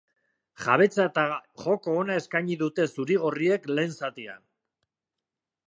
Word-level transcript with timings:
Jabetza 0.61 1.05
eta 1.09 1.25
joko 1.65 1.93
ona 2.05 2.17
eskaini 2.21 2.57
dute 2.63 2.87
zuri-gorriek 2.95 3.69
lehen 3.75 3.97
zatian. 4.01 4.43